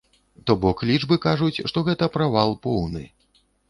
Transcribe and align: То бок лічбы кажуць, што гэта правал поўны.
То 0.47 0.55
бок 0.63 0.81
лічбы 0.93 1.19
кажуць, 1.27 1.63
што 1.71 1.87
гэта 1.91 2.11
правал 2.19 2.59
поўны. 2.69 3.09